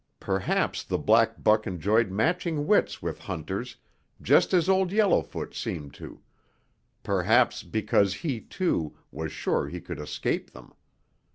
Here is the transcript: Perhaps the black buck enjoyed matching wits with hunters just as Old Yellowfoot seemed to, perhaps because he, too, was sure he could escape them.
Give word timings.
Perhaps 0.19 0.81
the 0.85 0.97
black 0.97 1.43
buck 1.43 1.67
enjoyed 1.67 2.09
matching 2.09 2.65
wits 2.65 3.03
with 3.03 3.19
hunters 3.19 3.75
just 4.19 4.51
as 4.51 4.67
Old 4.67 4.91
Yellowfoot 4.91 5.53
seemed 5.53 5.93
to, 5.93 6.21
perhaps 7.03 7.61
because 7.61 8.15
he, 8.15 8.39
too, 8.41 8.97
was 9.11 9.31
sure 9.31 9.67
he 9.67 9.79
could 9.79 9.99
escape 9.99 10.53
them. 10.53 10.73